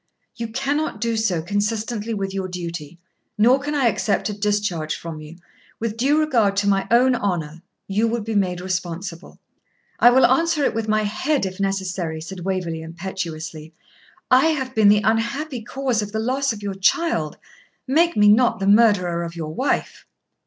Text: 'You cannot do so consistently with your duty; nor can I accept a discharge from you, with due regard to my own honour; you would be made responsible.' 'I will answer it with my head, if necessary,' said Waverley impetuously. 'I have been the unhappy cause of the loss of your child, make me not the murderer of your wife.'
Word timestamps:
'You 0.35 0.47
cannot 0.47 0.99
do 0.99 1.15
so 1.15 1.43
consistently 1.43 2.11
with 2.11 2.33
your 2.33 2.47
duty; 2.47 2.97
nor 3.37 3.59
can 3.59 3.75
I 3.75 3.85
accept 3.85 4.29
a 4.29 4.33
discharge 4.33 4.95
from 4.97 5.19
you, 5.19 5.37
with 5.79 5.95
due 5.95 6.19
regard 6.19 6.55
to 6.55 6.67
my 6.67 6.87
own 6.89 7.13
honour; 7.13 7.61
you 7.87 8.07
would 8.07 8.23
be 8.23 8.33
made 8.33 8.61
responsible.' 8.61 9.37
'I 9.99 10.09
will 10.09 10.25
answer 10.25 10.63
it 10.65 10.73
with 10.73 10.87
my 10.87 11.03
head, 11.03 11.45
if 11.45 11.59
necessary,' 11.59 12.19
said 12.19 12.39
Waverley 12.39 12.81
impetuously. 12.81 13.75
'I 14.31 14.45
have 14.47 14.73
been 14.73 14.89
the 14.89 15.01
unhappy 15.03 15.61
cause 15.61 16.01
of 16.01 16.11
the 16.13 16.19
loss 16.19 16.51
of 16.51 16.63
your 16.63 16.73
child, 16.73 17.37
make 17.85 18.17
me 18.17 18.27
not 18.27 18.59
the 18.59 18.65
murderer 18.65 19.21
of 19.21 19.35
your 19.35 19.53
wife.' 19.53 20.07